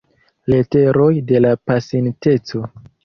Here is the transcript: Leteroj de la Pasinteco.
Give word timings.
Leteroj 0.53 1.11
de 1.33 1.41
la 1.47 1.51
Pasinteco. 1.71 2.65